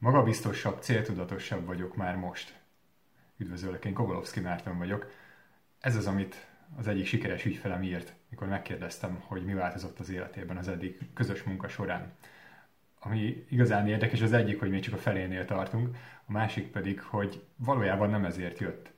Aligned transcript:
Magabiztosabb, 0.00 0.82
céltudatosabb 0.82 1.66
vagyok 1.66 1.96
már 1.96 2.16
most. 2.16 2.58
Üdvözöllek, 3.36 3.84
én 3.84 3.92
Kovalovszki 3.92 4.40
Márton 4.40 4.78
vagyok. 4.78 5.10
Ez 5.80 5.96
az, 5.96 6.06
amit 6.06 6.46
az 6.76 6.86
egyik 6.86 7.06
sikeres 7.06 7.44
ügyfelem 7.44 7.82
írt, 7.82 8.14
mikor 8.28 8.48
megkérdeztem, 8.48 9.22
hogy 9.26 9.44
mi 9.44 9.54
változott 9.54 9.98
az 9.98 10.10
életében 10.10 10.56
az 10.56 10.68
eddig 10.68 10.98
közös 11.14 11.42
munka 11.42 11.68
során. 11.68 12.12
Ami 12.98 13.44
igazán 13.48 13.88
érdekes, 13.88 14.20
az 14.20 14.32
egyik, 14.32 14.58
hogy 14.58 14.70
még 14.70 14.82
csak 14.82 14.94
a 14.94 14.98
felénél 14.98 15.44
tartunk, 15.44 15.96
a 16.26 16.32
másik 16.32 16.70
pedig, 16.70 17.00
hogy 17.00 17.44
valójában 17.56 18.10
nem 18.10 18.24
ezért 18.24 18.58
jött. 18.58 18.90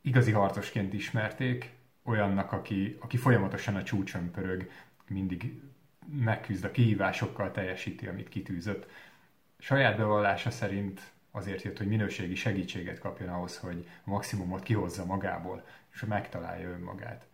Igazi 0.00 0.30
harcosként 0.32 0.92
ismerték, 0.92 1.74
olyannak, 2.02 2.52
aki, 2.52 2.96
aki 3.00 3.16
folyamatosan 3.16 3.76
a 3.76 3.82
csúcson 3.82 4.30
pörög, 4.30 4.70
mindig 5.08 5.60
megküzd 6.06 6.64
a 6.64 6.70
kihívásokkal, 6.70 7.50
teljesíti, 7.50 8.06
amit 8.06 8.28
kitűzött. 8.28 8.86
Saját 9.60 9.96
bevallása 9.96 10.50
szerint 10.50 11.00
azért 11.30 11.62
jött, 11.62 11.78
hogy 11.78 11.88
minőségi 11.88 12.34
segítséget 12.34 12.98
kapjon 12.98 13.28
ahhoz, 13.28 13.58
hogy 13.58 13.88
a 14.04 14.10
maximumot 14.10 14.62
kihozza 14.62 15.04
magából, 15.04 15.66
és 15.92 16.04
megtalálja 16.04 16.68
önmagát. 16.68 17.26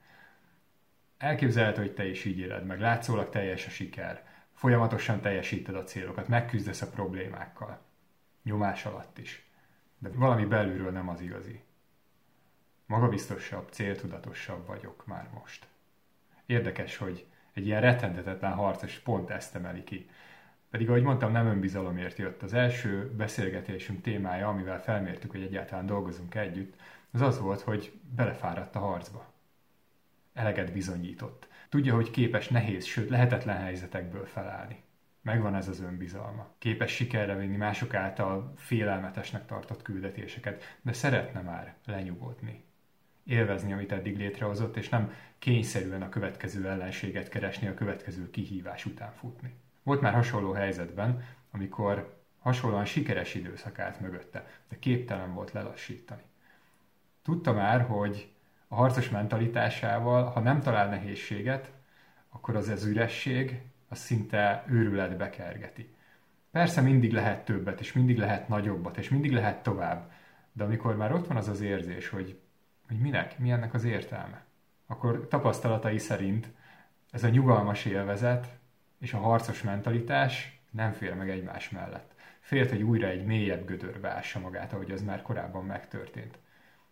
Elképzelhető, 1.19 1.81
hogy 1.81 1.95
te 1.95 2.09
is 2.09 2.25
így 2.25 2.39
éled 2.39 2.67
meg, 2.67 2.81
látszólag 2.81 3.29
teljes 3.29 3.67
a 3.67 3.71
siker, 3.71 4.25
folyamatosan 4.55 5.21
teljesíted 5.21 5.75
a 5.75 5.85
célokat, 5.85 6.29
megküzdesz 6.29 6.83
a 6.83 6.91
problémákkal, 6.91 7.81
nyomás 8.43 8.85
alatt 8.85 9.19
is. 9.19 9.47
De 9.99 10.09
valami 10.09 10.45
belülről 10.45 10.91
nem 10.91 11.09
az 11.09 11.21
igazi. 11.21 11.65
Magabiztosabb, 12.87 13.69
céltudatosabb 13.71 14.67
vagyok 14.67 15.07
már 15.07 15.29
most. 15.41 15.67
Érdekes, 16.47 16.97
hogy 16.97 17.27
egy 17.53 17.67
ilyen 17.67 17.81
rettentetetlen 17.81 18.53
harcos 18.53 18.99
pont 18.99 19.31
ezt 19.31 19.55
emeli 19.55 19.85
ki. 19.85 20.11
Pedig, 20.71 20.89
ahogy 20.89 21.03
mondtam, 21.03 21.33
nem 21.33 21.47
önbizalomért 21.47 22.19
jött. 22.19 22.43
Az 22.43 22.55
első 22.55 23.11
beszélgetésünk 23.17 24.01
témája, 24.01 24.49
amivel 24.49 24.83
felmértük, 24.83 25.31
hogy 25.31 25.43
egyáltalán 25.43 25.87
dolgozunk 25.87 26.35
együtt, 26.35 26.75
az 27.11 27.21
az 27.21 27.41
volt, 27.41 27.61
hogy 27.61 27.93
belefáradt 28.17 28.77
a 28.77 28.79
harcba. 28.79 29.33
Eleget 30.35 30.73
bizonyított. 30.73 31.49
Tudja, 31.69 31.95
hogy 31.95 32.11
képes 32.11 32.49
nehéz, 32.49 32.85
sőt 32.85 33.11
lehetetlen 33.11 33.57
helyzetekből 33.57 34.27
felállni. 34.27 34.83
Megvan 35.23 35.55
ez 35.55 35.69
az 35.69 35.81
önbizalma. 35.81 36.55
Képes 36.59 36.95
sikerre 36.95 37.37
vinni 37.37 37.57
mások 37.57 37.95
által 37.95 38.53
félelmetesnek 38.57 39.47
tartott 39.47 39.83
küldetéseket, 39.83 40.79
de 40.83 40.93
szeretne 40.93 41.41
már 41.41 41.75
lenyugodni. 41.85 42.65
Élvezni, 43.25 43.73
amit 43.73 43.93
eddig 43.93 44.17
létrehozott, 44.17 44.77
és 44.77 44.89
nem 44.89 45.13
kényszerűen 45.39 46.03
a 46.03 46.09
következő 46.09 46.69
ellenséget 46.69 47.29
keresni, 47.29 47.67
a 47.67 47.75
következő 47.75 48.31
kihívás 48.31 48.85
után 48.85 49.13
futni. 49.13 49.55
Volt 49.87 50.01
már 50.01 50.15
hasonló 50.15 50.53
helyzetben, 50.53 51.25
amikor 51.51 52.17
hasonlóan 52.39 52.85
sikeres 52.85 53.35
időszak 53.35 53.79
állt 53.79 54.01
mögötte, 54.01 54.47
de 54.69 54.79
képtelen 54.79 55.35
volt 55.35 55.53
lelassítani. 55.53 56.23
Tudta 57.23 57.53
már, 57.53 57.81
hogy 57.81 58.33
a 58.69 58.75
harcos 58.75 59.11
mentalitásával, 59.11 60.25
ha 60.25 60.41
nem 60.41 60.61
talál 60.61 60.89
nehézséget, 60.89 61.73
akkor 62.29 62.57
az 62.57 62.69
az 62.69 62.85
üresség, 62.85 63.61
az 63.89 63.99
szinte 63.99 64.65
őrületbe 64.69 65.31
kergeti. 65.31 65.95
Persze 66.51 66.81
mindig 66.81 67.13
lehet 67.13 67.45
többet, 67.45 67.81
és 67.81 67.93
mindig 67.93 68.19
lehet 68.19 68.49
nagyobbat, 68.49 68.97
és 68.97 69.09
mindig 69.09 69.33
lehet 69.33 69.63
tovább, 69.63 70.11
de 70.53 70.65
amikor 70.65 70.97
már 70.97 71.13
ott 71.13 71.27
van 71.27 71.37
az 71.37 71.49
az 71.49 71.61
érzés, 71.61 72.09
hogy, 72.09 72.41
hogy 72.87 72.99
minek, 72.99 73.39
mi 73.39 73.51
ennek 73.51 73.75
az 73.75 73.85
értelme, 73.85 74.45
akkor 74.87 75.27
tapasztalatai 75.29 75.99
szerint 75.99 76.49
ez 77.11 77.25
a 77.25 77.29
nyugalmas 77.29 77.85
élvezet 77.85 78.57
és 78.99 79.13
a 79.13 79.19
harcos 79.19 79.63
mentalitás 79.63 80.61
nem 80.71 80.93
fér 80.93 81.15
meg 81.15 81.31
egymás 81.31 81.71
mellett. 81.71 82.15
Félt, 82.41 82.71
hogy 82.71 82.83
újra 82.83 83.07
egy 83.07 83.25
mélyebb 83.25 83.67
gödörbe 83.67 84.09
ássa 84.09 84.41
magát, 84.41 84.73
ahogy 84.73 84.91
az 84.91 85.03
már 85.03 85.23
korábban 85.23 85.65
megtörtént. 85.65 86.39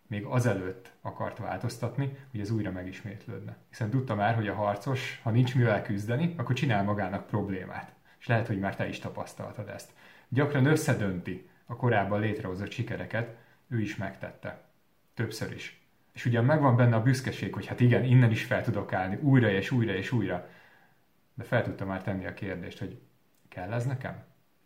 Még 0.07 0.25
azelőtt 0.25 0.91
akart 1.01 1.37
változtatni, 1.37 2.17
hogy 2.31 2.39
ez 2.39 2.49
újra 2.49 2.71
megismétlődne. 2.71 3.57
Hiszen 3.69 3.89
tudta 3.89 4.15
már, 4.15 4.35
hogy 4.35 4.47
a 4.47 4.53
harcos, 4.53 5.19
ha 5.23 5.29
nincs 5.29 5.55
mivel 5.55 5.81
küzdeni, 5.81 6.33
akkor 6.37 6.55
csinál 6.55 6.83
magának 6.83 7.27
problémát. 7.27 7.93
És 8.19 8.27
lehet, 8.27 8.47
hogy 8.47 8.59
már 8.59 8.75
te 8.75 8.87
is 8.87 8.99
tapasztaltad 8.99 9.69
ezt. 9.69 9.91
Gyakran 10.27 10.65
összedönti 10.65 11.49
a 11.65 11.75
korábban 11.75 12.19
létrehozott 12.19 12.71
sikereket, 12.71 13.35
ő 13.67 13.81
is 13.81 13.95
megtette. 13.95 14.61
Többször 15.13 15.51
is. 15.51 15.79
És 16.13 16.25
ugyan 16.25 16.45
megvan 16.45 16.75
benne 16.75 16.95
a 16.95 17.01
büszkeség, 17.01 17.53
hogy 17.53 17.65
hát 17.65 17.79
igen, 17.79 18.03
innen 18.03 18.31
is 18.31 18.43
fel 18.43 18.63
tudok 18.63 18.93
állni, 18.93 19.15
újra 19.21 19.49
és 19.49 19.71
újra 19.71 19.93
és 19.93 20.11
újra. 20.11 20.49
De 21.35 21.43
fel 21.43 21.63
tudtam 21.63 21.87
már 21.87 22.03
tenni 22.03 22.25
a 22.25 22.33
kérdést, 22.33 22.79
hogy 22.79 23.01
kell 23.47 23.73
ez 23.73 23.85
nekem? 23.85 24.23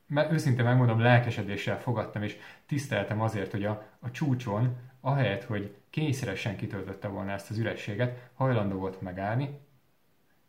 Mert 0.08 0.32
őszintén 0.32 0.66
megmondom, 0.66 1.00
lelkesedéssel 1.00 1.80
fogadtam, 1.80 2.24
és 2.24 2.38
tiszteltem 2.66 3.22
azért, 3.22 3.52
hogy 3.52 3.66
a, 3.66 3.88
a 4.00 4.12
csúcson, 4.12 4.78
ahelyett, 5.02 5.44
hogy 5.44 5.76
kényszeresen 5.90 6.56
kitöltötte 6.56 7.08
volna 7.08 7.32
ezt 7.32 7.50
az 7.50 7.58
ürességet, 7.58 8.30
hajlandó 8.34 8.78
volt 8.78 9.02
megállni, 9.02 9.60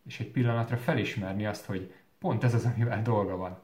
és 0.07 0.21
egy 0.21 0.31
pillanatra 0.31 0.77
felismerni 0.77 1.47
azt, 1.47 1.65
hogy 1.65 1.95
pont 2.19 2.45
ez 2.45 2.55
az, 2.55 2.65
amivel 2.65 3.03
dolga 3.03 3.37
van. 3.37 3.59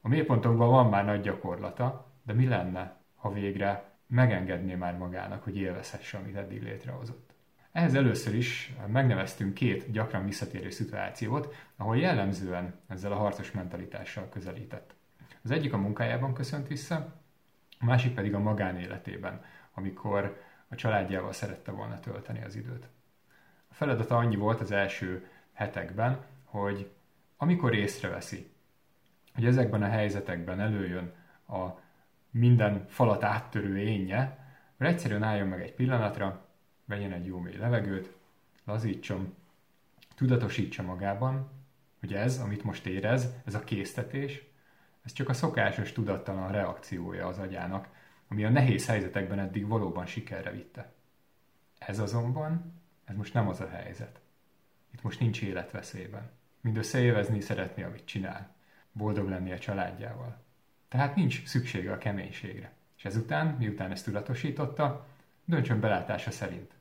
A 0.00 0.08
mélypontokban 0.08 0.68
van 0.68 0.88
már 0.88 1.04
nagy 1.04 1.20
gyakorlata, 1.20 2.12
de 2.22 2.32
mi 2.32 2.46
lenne, 2.46 2.96
ha 3.16 3.32
végre 3.32 3.90
megengedné 4.06 4.74
már 4.74 4.96
magának, 4.96 5.42
hogy 5.42 5.56
élvezhesse, 5.56 6.18
amit 6.18 6.36
eddig 6.36 6.62
létrehozott. 6.62 7.32
Ehhez 7.72 7.94
először 7.94 8.34
is 8.34 8.74
megneveztünk 8.86 9.54
két 9.54 9.90
gyakran 9.90 10.24
visszatérő 10.24 10.70
szituációt, 10.70 11.54
ahol 11.76 11.96
jellemzően 11.96 12.74
ezzel 12.86 13.12
a 13.12 13.16
harcos 13.16 13.50
mentalitással 13.50 14.28
közelített. 14.28 14.94
Az 15.42 15.50
egyik 15.50 15.72
a 15.72 15.76
munkájában 15.78 16.34
köszönt 16.34 16.68
vissza, 16.68 16.94
a 17.78 17.84
másik 17.84 18.14
pedig 18.14 18.34
a 18.34 18.38
magánéletében, 18.38 19.44
amikor 19.74 20.42
a 20.68 20.74
családjával 20.74 21.32
szerette 21.32 21.70
volna 21.70 22.00
tölteni 22.00 22.44
az 22.44 22.56
időt. 22.56 22.88
A 23.68 23.74
feladata 23.74 24.16
annyi 24.16 24.36
volt 24.36 24.60
az 24.60 24.70
első 24.70 25.28
hetekben, 25.52 26.24
hogy 26.44 26.90
amikor 27.36 27.74
észreveszi, 27.74 28.50
hogy 29.34 29.46
ezekben 29.46 29.82
a 29.82 29.88
helyzetekben 29.88 30.60
előjön 30.60 31.12
a 31.48 31.66
minden 32.30 32.84
falat 32.88 33.24
áttörő 33.24 33.78
énje, 33.78 34.38
hogy 34.76 34.86
egyszerűen 34.86 35.22
álljon 35.22 35.48
meg 35.48 35.62
egy 35.62 35.74
pillanatra, 35.74 36.48
vegyen 36.90 37.12
egy 37.12 37.26
jó 37.26 37.38
mély 37.38 37.56
levegőt, 37.56 38.12
lazítson, 38.64 39.34
tudatosítsa 40.14 40.82
magában, 40.82 41.50
hogy 42.00 42.14
ez, 42.14 42.38
amit 42.38 42.64
most 42.64 42.86
érez, 42.86 43.34
ez 43.44 43.54
a 43.54 43.64
késztetés, 43.64 44.44
ez 45.04 45.12
csak 45.12 45.28
a 45.28 45.32
szokásos 45.32 45.92
tudattalan 45.92 46.52
reakciója 46.52 47.26
az 47.26 47.38
agyának, 47.38 47.88
ami 48.28 48.44
a 48.44 48.48
nehéz 48.48 48.86
helyzetekben 48.86 49.38
eddig 49.38 49.66
valóban 49.66 50.06
sikerre 50.06 50.50
vitte. 50.50 50.92
Ez 51.78 51.98
azonban, 51.98 52.74
ez 53.04 53.16
most 53.16 53.34
nem 53.34 53.48
az 53.48 53.60
a 53.60 53.68
helyzet. 53.68 54.20
Itt 54.92 55.02
most 55.02 55.20
nincs 55.20 55.42
életveszélyben. 55.42 56.30
Mindössze 56.60 57.00
élvezni 57.00 57.40
szeretné, 57.40 57.82
amit 57.82 58.04
csinál. 58.04 58.54
Boldog 58.92 59.28
lenni 59.28 59.52
a 59.52 59.58
családjával. 59.58 60.42
Tehát 60.88 61.16
nincs 61.16 61.46
szüksége 61.46 61.92
a 61.92 61.98
keménységre. 61.98 62.72
És 62.96 63.04
ezután, 63.04 63.46
miután 63.46 63.90
ezt 63.90 64.04
tudatosította, 64.04 65.06
döntsön 65.44 65.80
belátása 65.80 66.30
szerint. 66.30 66.79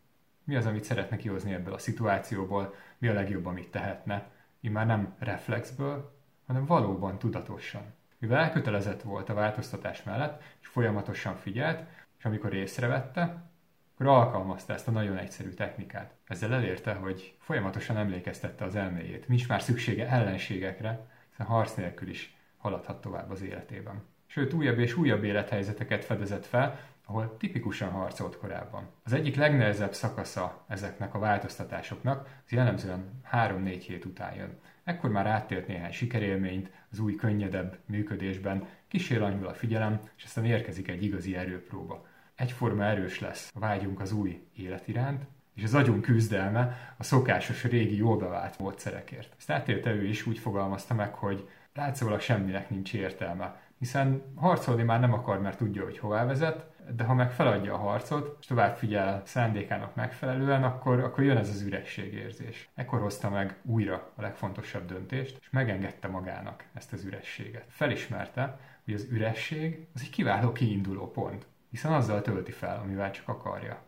Mi 0.50 0.56
az, 0.56 0.66
amit 0.66 0.84
szeretne 0.84 1.18
kihozni 1.18 1.54
ebből 1.54 1.74
a 1.74 1.78
szituációból, 1.78 2.76
mi 2.98 3.08
a 3.08 3.14
legjobb, 3.14 3.46
amit 3.46 3.72
tehetne. 3.72 4.32
Immár 4.60 4.86
nem 4.86 5.16
reflexből, 5.20 6.20
hanem 6.48 6.66
valóban 6.66 7.20
tudatosan. 7.20 7.82
Mivel 8.18 8.40
elkötelezett 8.40 9.02
volt 9.02 9.30
a 9.30 9.34
változtatás 9.34 10.04
mellett, 10.04 10.44
és 10.62 10.68
folyamatosan 10.68 11.36
figyelt, 11.36 11.90
és 12.18 12.26
amikor 12.26 12.54
észrevette, 12.54 13.52
akkor 13.94 14.08
alkalmazta 14.08 14.74
ezt 14.74 14.88
a 14.88 14.92
nagyon 14.92 15.18
egyszerű 15.18 15.50
technikát. 15.50 16.14
Ezzel 16.26 16.54
elérte, 16.54 16.94
hogy 16.94 17.36
folyamatosan 17.40 17.98
emlékeztette 17.98 18.66
az 18.66 18.76
elméjét. 18.76 19.28
Nincs 19.28 19.48
már 19.48 19.62
szüksége 19.62 20.08
ellenségekre, 20.08 21.08
hiszen 21.30 21.46
harc 21.46 21.76
nélkül 21.76 22.10
is 22.10 22.38
haladhat 22.58 23.02
tovább 23.02 23.30
az 23.32 23.42
életében. 23.42 24.04
Sőt, 24.32 24.54
újabb 24.54 24.80
és 24.80 24.98
újabb 24.98 25.24
élethelyzeteket 25.24 26.06
fedezett 26.06 26.46
fel, 26.46 26.80
ahol 27.06 27.38
tipikusan 27.38 27.90
harcolt 27.90 28.38
korábban. 28.38 28.88
Az 29.04 29.14
egyik 29.14 29.36
legnehezebb 29.36 29.94
szakasza 29.94 30.66
ezeknek 30.68 31.14
a 31.14 31.20
változtatásoknak 31.20 32.42
az 32.46 32.52
jellemzően 32.52 33.22
3-4 33.32 33.84
hét 33.88 34.06
után 34.06 34.36
jön. 34.36 34.58
Ekkor 34.84 35.10
már 35.10 35.28
áttélt 35.28 35.68
néhány 35.68 35.92
sikerélményt, 35.92 36.72
az 36.92 37.00
új 37.00 37.16
könnyedebb 37.16 37.78
működésben, 37.86 38.68
kísér 38.88 39.22
a 39.22 39.54
figyelem, 39.54 40.00
és 40.18 40.24
aztán 40.24 40.46
érkezik 40.46 40.88
egy 40.88 41.04
igazi 41.04 41.36
erőpróba. 41.36 42.06
Egyforma 42.36 42.84
erős 42.84 43.20
lesz 43.20 43.52
a 43.56 43.60
vágyunk 43.60 44.00
az 44.00 44.12
új 44.12 44.42
élet 44.56 44.88
iránt, 44.88 45.24
és 45.56 45.64
az 45.64 45.74
agyunk 45.74 46.02
küzdelme 46.02 46.94
a 46.98 47.04
szokásos 47.04 47.64
régi 47.64 47.96
jól 47.96 48.18
bevált 48.18 48.60
módszerekért. 48.60 49.34
Ezt 49.38 49.52
átélte 49.52 49.92
ő 49.92 50.06
is, 50.06 50.26
úgy 50.26 50.38
fogalmazta 50.38 50.94
meg, 50.94 51.14
hogy 51.14 51.48
látszólag 51.74 52.20
semminek 52.20 52.70
nincs 52.70 52.94
értelme, 52.94 53.68
hiszen 53.80 54.34
harcolni 54.36 54.84
már 54.84 55.00
nem 55.00 55.14
akar, 55.14 55.42
mert 55.42 55.58
tudja, 55.58 55.84
hogy 55.84 55.98
hová 55.98 56.26
vezet, 56.26 56.66
de 56.96 57.04
ha 57.04 57.14
meg 57.14 57.32
feladja 57.32 57.74
a 57.74 57.78
harcot, 57.78 58.38
és 58.40 58.46
tovább 58.46 58.76
figyel 58.76 59.22
szándékának 59.26 59.96
megfelelően, 59.96 60.64
akkor, 60.64 61.00
akkor 61.00 61.24
jön 61.24 61.38
ez 61.38 61.50
az 61.50 61.62
ürességérzés. 61.62 62.70
Ekkor 62.76 63.00
hozta 63.00 63.30
meg 63.30 63.58
újra 63.64 64.12
a 64.16 64.22
legfontosabb 64.22 64.86
döntést, 64.86 65.38
és 65.42 65.50
megengedte 65.50 66.08
magának 66.08 66.64
ezt 66.74 66.94
az 66.94 67.04
ürességet. 67.04 67.66
Felismerte, 67.68 68.60
hogy 68.86 68.94
az 68.94 69.08
üresség 69.12 69.88
az 69.94 70.02
egy 70.02 70.10
kiváló 70.10 70.52
kiinduló 70.52 71.12
pont, 71.12 71.46
hiszen 71.70 71.94
azzal 71.94 72.22
tölti 72.22 72.52
fel, 72.52 72.80
amivel 72.84 73.12
csak 73.12 73.28
akarja. 73.28 73.82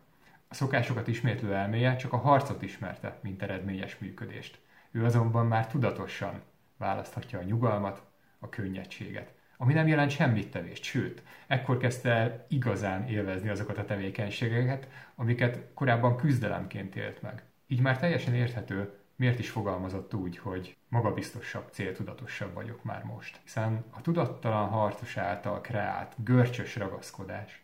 A 0.48 0.54
szokásokat 0.54 1.08
ismétlő 1.08 1.54
elméje 1.54 1.96
csak 1.96 2.12
a 2.12 2.16
harcot 2.16 2.62
ismerte, 2.62 3.18
mint 3.20 3.42
eredményes 3.42 3.98
működést. 3.98 4.60
Ő 4.90 5.04
azonban 5.04 5.46
már 5.46 5.66
tudatosan 5.66 6.42
választhatja 6.76 7.38
a 7.38 7.42
nyugalmat, 7.42 8.02
a 8.38 8.48
könnyedséget, 8.48 9.34
ami 9.62 9.72
nem 9.72 9.88
jelent 9.88 10.10
semmit 10.10 10.50
tevést, 10.50 10.82
sőt, 10.82 11.22
ekkor 11.46 11.76
kezdte 11.76 12.46
igazán 12.48 13.08
élvezni 13.08 13.48
azokat 13.48 13.78
a 13.78 13.84
tevékenységeket, 13.84 14.88
amiket 15.14 15.58
korábban 15.74 16.16
küzdelemként 16.16 16.96
élt 16.96 17.22
meg. 17.22 17.42
Így 17.66 17.80
már 17.80 17.98
teljesen 17.98 18.34
érthető, 18.34 18.92
miért 19.16 19.38
is 19.38 19.50
fogalmazott 19.50 20.14
úgy, 20.14 20.38
hogy 20.38 20.76
magabiztosabb, 20.88 21.68
céltudatosabb 21.70 22.54
vagyok 22.54 22.84
már 22.84 23.04
most. 23.04 23.40
Hiszen 23.42 23.84
a 23.90 24.00
tudattalan 24.00 24.68
harcos 24.68 25.16
által 25.16 25.60
kreált, 25.60 26.14
görcsös 26.16 26.76
ragaszkodás, 26.76 27.62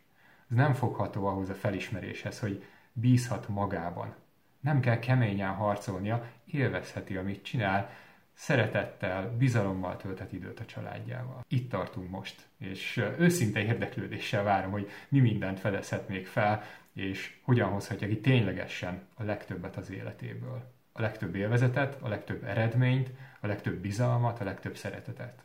az 0.48 0.56
nem 0.56 0.74
fogható 0.74 1.26
ahhoz 1.26 1.48
a 1.48 1.54
felismeréshez, 1.54 2.40
hogy 2.40 2.64
bízhat 2.92 3.48
magában. 3.48 4.14
Nem 4.60 4.80
kell 4.80 4.98
keményen 4.98 5.54
harcolnia, 5.54 6.24
élvezheti, 6.44 7.16
amit 7.16 7.42
csinál, 7.42 7.90
szeretettel, 8.38 9.34
bizalommal 9.38 9.96
tölthet 9.96 10.32
időt 10.32 10.60
a 10.60 10.64
családjával. 10.64 11.44
Itt 11.48 11.70
tartunk 11.70 12.10
most, 12.10 12.46
és 12.58 13.02
őszinte 13.18 13.60
érdeklődéssel 13.60 14.42
várom, 14.42 14.70
hogy 14.70 14.90
mi 15.08 15.20
mindent 15.20 15.60
fedezhet 15.60 16.08
még 16.08 16.26
fel, 16.26 16.62
és 16.92 17.38
hogyan 17.42 17.68
hozhatja 17.68 18.08
ki 18.08 18.20
ténylegesen 18.20 19.02
a 19.14 19.22
legtöbbet 19.22 19.76
az 19.76 19.90
életéből. 19.90 20.62
A 20.92 21.00
legtöbb 21.00 21.34
élvezetet, 21.34 21.98
a 22.02 22.08
legtöbb 22.08 22.44
eredményt, 22.44 23.10
a 23.40 23.46
legtöbb 23.46 23.76
bizalmat, 23.76 24.40
a 24.40 24.44
legtöbb 24.44 24.76
szeretetet. 24.76 25.42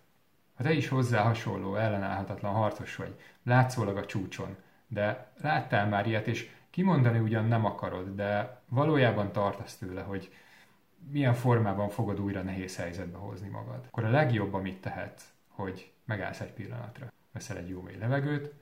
Ha 0.56 0.64
te 0.64 0.72
is 0.72 0.88
hozzá 0.88 1.22
hasonló, 1.22 1.76
ellenállhatatlan 1.76 2.54
harcos 2.54 2.96
vagy, 2.96 3.16
látszólag 3.44 3.98
a 3.98 4.06
csúcson, 4.06 4.56
de 4.88 5.32
láttál 5.42 5.88
már 5.88 6.08
ilyet, 6.08 6.28
és 6.28 6.50
kimondani 6.70 7.20
ugyan 7.20 7.46
nem 7.46 7.66
akarod, 7.66 8.16
de 8.16 8.62
valójában 8.68 9.32
tartasz 9.32 9.78
tőle, 9.78 10.02
hogy 10.02 10.32
milyen 11.10 11.34
formában 11.34 11.90
fogod 11.90 12.20
újra 12.20 12.42
nehéz 12.42 12.76
helyzetbe 12.76 13.18
hozni 13.18 13.48
magad. 13.48 13.86
Akkor 13.88 14.04
a 14.04 14.10
legjobb, 14.10 14.54
amit 14.54 14.82
tehetsz, 14.82 15.24
hogy 15.48 15.92
megállsz 16.06 16.40
egy 16.40 16.54
pillanatra. 16.54 17.12
Veszel 17.32 17.58
egy 17.58 17.70
jó 17.70 17.82
mély 17.82 17.98
levegőt, 17.98 18.54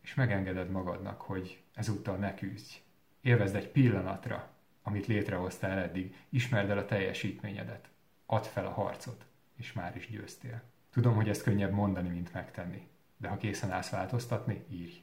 és 0.00 0.14
megengeded 0.14 0.70
magadnak, 0.70 1.20
hogy 1.20 1.62
ezúttal 1.74 2.16
ne 2.16 2.34
küzdj. 2.34 2.74
Élvezd 3.20 3.54
egy 3.54 3.68
pillanatra, 3.68 4.48
amit 4.82 5.06
létrehoztál 5.06 5.78
eddig, 5.78 6.16
ismerd 6.28 6.70
el 6.70 6.78
a 6.78 6.84
teljesítményedet, 6.84 7.88
add 8.26 8.42
fel 8.42 8.66
a 8.66 8.70
harcot, 8.70 9.26
és 9.56 9.72
már 9.72 9.96
is 9.96 10.08
győztél. 10.10 10.62
Tudom, 10.90 11.14
hogy 11.14 11.28
ezt 11.28 11.42
könnyebb 11.42 11.72
mondani, 11.72 12.08
mint 12.08 12.32
megtenni, 12.32 12.88
de 13.16 13.28
ha 13.28 13.36
készen 13.36 13.70
állsz 13.70 13.90
változtatni, 13.90 14.64
írj. 14.70 15.02